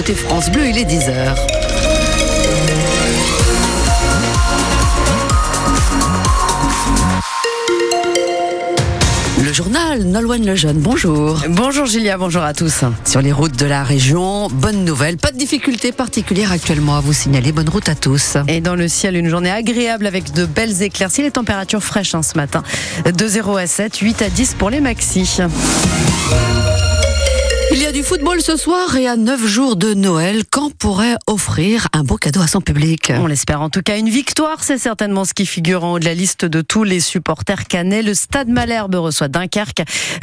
[0.00, 1.36] côté France Bleu, il est 10h.
[9.44, 11.42] Le journal Nolwenn Lejeune, bonjour.
[11.50, 12.82] Bonjour Julia, bonjour à tous.
[13.04, 17.12] Sur les routes de la région, bonne nouvelle, pas de difficultés particulières actuellement à vous
[17.12, 17.52] signaler.
[17.52, 18.38] Bonne route à tous.
[18.48, 22.22] Et dans le ciel, une journée agréable avec de belles éclaircies, les températures fraîches hein,
[22.22, 22.62] ce matin.
[23.04, 25.42] De 0 à 7, 8 à 10 pour les maxis.
[27.72, 31.14] Il y a du football ce soir et à 9 jours de Noël, quand pourrait
[31.28, 33.12] offrir un beau cadeau à son public?
[33.14, 33.96] On l'espère en tout cas.
[33.96, 36.98] Une victoire, c'est certainement ce qui figure en haut de la liste de tous les
[36.98, 38.02] supporters canets.
[38.02, 39.82] Le Stade Malherbe reçoit Dunkerque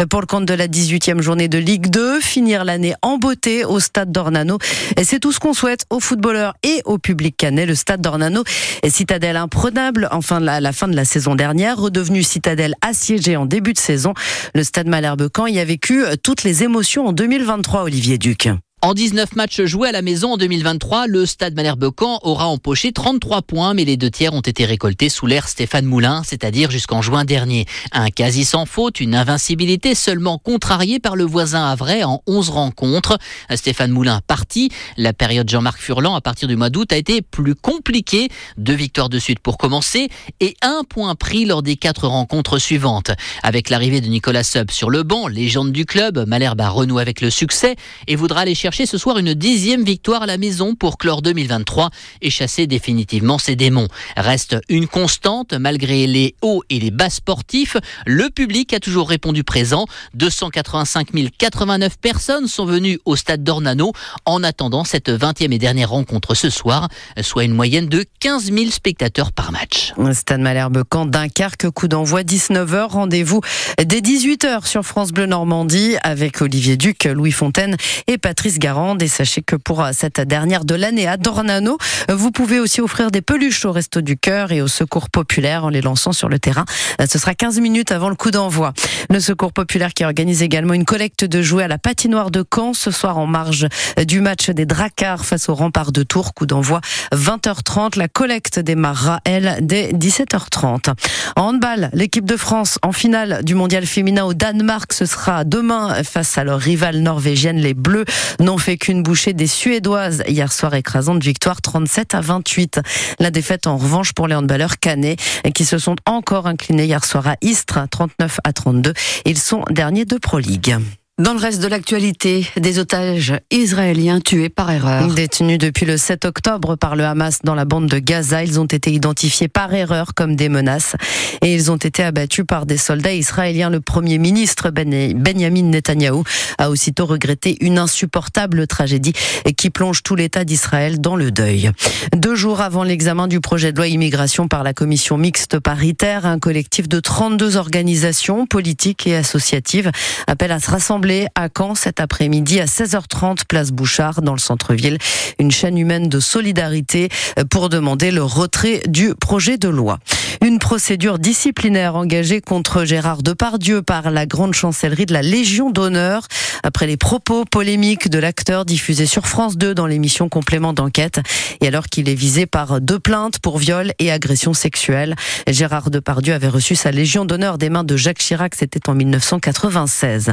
[0.09, 2.20] pour le compte de la 18e journée de Ligue 2.
[2.20, 4.57] Finir l'année en beauté au Stade d'Ornano.
[5.02, 7.66] C'est tout ce qu'on souhaite aux footballeurs et au public canet.
[7.66, 8.43] Le Stade d'Ornano
[8.84, 13.45] est citadelle imprenable enfin à la fin de la saison dernière, redevenu citadelle assiégée en
[13.45, 14.13] début de saison.
[14.54, 18.50] Le Stade Malherbe-Camp y a vécu toutes les émotions en 2000 2023, Olivier Duc.
[18.84, 23.41] En 19 matchs joués à la maison en 2023, le Stade Malherbe-Camp aura empoché 33
[23.41, 27.26] points, mais les deux tiers ont été récoltés sous l'ère Stéphane Moulin, c'est-à-dire jusqu'en juin
[27.26, 27.66] dernier.
[27.91, 33.18] Un quasi sans faute, une invincibilité seulement contrariée par le voisin Havrais en 11 rencontres.
[33.55, 37.55] Stéphane Moulin parti, la période Jean-Marc Furlan à partir du mois d'août a été plus
[37.55, 38.29] compliquée.
[38.57, 43.10] Deux victoires de suite pour commencer et un point pris lors des quatre rencontres suivantes.
[43.41, 47.21] Avec l'arrivée de Nicolas Sub sur le banc, légende du club, Malherbe a renoué avec
[47.21, 50.76] le succès et voudra aller chercher chercher ce soir une dixième victoire à la maison
[50.76, 51.90] pour clore 2023
[52.21, 53.87] et chasser définitivement ses démons.
[54.18, 57.77] Reste une constante malgré les hauts et les bas sportifs.
[58.05, 59.85] Le public a toujours répondu présent.
[60.15, 63.93] 285 089 personnes sont venues au stade d'Ornano
[64.25, 66.90] en attendant cette 20e et dernière rencontre ce soir,
[67.22, 69.94] soit une moyenne de 15 000 spectateurs par match.
[70.12, 72.90] Stade Malherbe Camp Dunkerque, coup d'envoi 19h.
[72.90, 73.40] Rendez-vous
[73.78, 79.02] dès 18h sur France Bleu Normandie avec Olivier Duc, Louis Fontaine et Patrice Garande.
[79.02, 81.78] Et sachez que pour euh, cette dernière de l'année à Dornano,
[82.09, 85.69] vous pouvez aussi offrir des peluches au Resto du Cœur et au Secours Populaire en
[85.69, 86.66] les lançant sur le terrain.
[87.02, 88.73] Euh, ce sera 15 minutes avant le coup d'envoi.
[89.09, 92.73] Le Secours Populaire qui organise également une collecte de jouets à la patinoire de Caen
[92.73, 93.67] ce soir en marge
[94.00, 96.34] euh, du match des Dracars face au rempart de Tours.
[96.34, 96.81] Coup d'envoi
[97.13, 97.97] 20h30.
[97.97, 100.94] La collecte démarrera, elle, dès 17h30.
[101.35, 106.03] En handball, l'équipe de France en finale du mondial féminin au Danemark, ce sera demain
[106.03, 108.06] face à leur rivale norvégienne, les Bleus
[108.47, 112.80] n'ont fait qu'une bouchée des Suédoises hier soir, écrasante victoire 37 à 28.
[113.19, 115.18] La défaite en revanche pour les handballeurs canets
[115.53, 118.94] qui se sont encore inclinés hier soir à Istres 39 à 32.
[119.25, 120.78] Ils sont derniers de Pro League.
[121.19, 125.07] Dans le reste de l'actualité, des otages israéliens tués par erreur.
[125.16, 128.66] Détenus depuis le 7 octobre par le Hamas dans la bande de Gaza, ils ont
[128.66, 130.95] été identifiés par erreur comme des menaces
[131.41, 133.72] et ils ont été abattus par des soldats israéliens.
[133.72, 136.23] Le premier ministre Benjamin Netanyahou
[136.59, 139.13] a aussitôt regretté une insupportable tragédie
[139.57, 141.72] qui plonge tout l'État d'Israël dans le deuil.
[142.16, 146.38] Deux jours avant l'examen du projet de loi immigration par la commission mixte paritaire, un
[146.38, 149.89] collectif de 32 organisations politiques et associatives
[150.28, 154.97] appelle à se rassembler à Caen cet après-midi à 16h30 place Bouchard dans le centre-ville.
[155.40, 157.09] Une chaîne humaine de solidarité
[157.50, 160.00] pour demander le retrait du projet de loi.
[160.46, 166.28] Une procédure disciplinaire engagée contre Gérard Depardieu par la grande chancellerie de la Légion d'honneur
[166.63, 171.22] après les propos polémiques de l'acteur diffusés sur France 2 dans l'émission Complément d'enquête
[171.62, 175.16] et alors qu'il est visé par deux plaintes pour viol et agression sexuelle.
[175.47, 180.31] Gérard Depardieu avait reçu sa Légion d'honneur des mains de Jacques Chirac, c'était en 1996.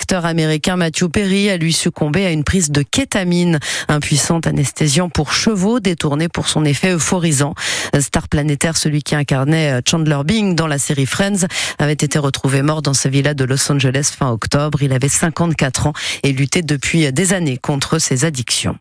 [0.00, 5.08] L'acteur américain Matthew Perry a lui succombé à une prise de kétamine, un puissant anesthésiant
[5.08, 7.54] pour chevaux détourné pour son effet euphorisant.
[7.98, 11.48] Star planétaire, celui qui incarnait Chandler Bing dans la série Friends,
[11.80, 14.84] avait été retrouvé mort dans sa villa de Los Angeles fin octobre.
[14.84, 15.92] Il avait 54 ans
[16.22, 18.78] et luttait depuis des années contre ses addictions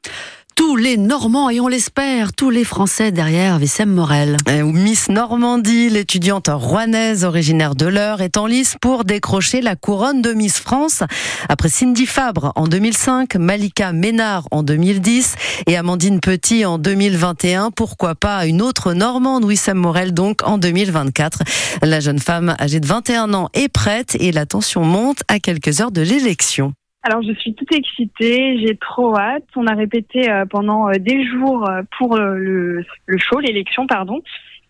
[0.58, 4.38] tous les Normands, et on l'espère, tous les Français derrière Vissem Morel.
[4.48, 10.34] Miss Normandie, l'étudiante rouennaise originaire de l'Eure, est en lice pour décrocher la couronne de
[10.34, 11.04] Miss France.
[11.48, 15.36] Après Cindy Fabre en 2005, Malika Ménard en 2010
[15.68, 17.70] et Amandine Petit en 2021.
[17.70, 21.44] Pourquoi pas une autre Normande, Wissem Morel, donc en 2024.
[21.84, 25.82] La jeune femme âgée de 21 ans est prête et la tension monte à quelques
[25.82, 26.74] heures de l'élection.
[27.08, 29.46] Alors je suis toute excitée, j'ai trop hâte.
[29.56, 34.22] On a répété euh, pendant euh, des jours euh, pour le, le show, l'élection, pardon.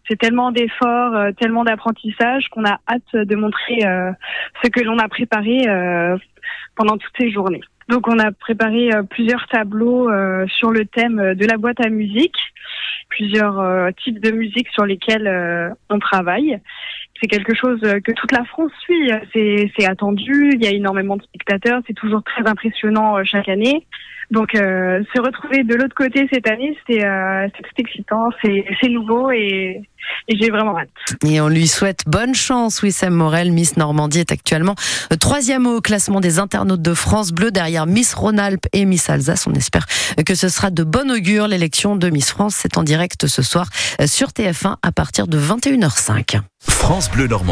[0.08, 3.80] C'est tellement d'efforts, tellement d'apprentissage qu'on a hâte de montrer
[4.64, 5.66] ce que l'on a préparé
[6.78, 7.60] pendant toutes ces journées.
[7.90, 10.10] Donc on a préparé plusieurs tableaux
[10.48, 12.38] sur le thème de la boîte à musique,
[13.10, 16.58] plusieurs types de musique sur lesquels on travaille.
[17.20, 19.12] C'est quelque chose que toute la France suit.
[19.34, 23.86] C'est attendu, il y a énormément de spectateurs, c'est toujours très impressionnant chaque année.
[24.30, 27.48] Donc euh, se retrouver de l'autre côté cette année, c'est euh,
[27.78, 29.82] excitant, c'est nouveau et,
[30.28, 30.90] et j'ai vraiment hâte.
[31.26, 32.82] Et on lui souhaite bonne chance.
[32.82, 34.76] Wissem Morel, Miss Normandie, est actuellement
[35.22, 39.48] troisième au classement des internautes de France Bleu derrière Miss Rhône-Alpes et Miss Alsace.
[39.48, 39.86] On espère
[40.26, 41.48] que ce sera de bon augure.
[41.48, 43.70] L'élection de Miss France, c'est en direct ce soir
[44.06, 46.42] sur TF1 à partir de 21h05.
[46.60, 47.46] France Bleu Normandie.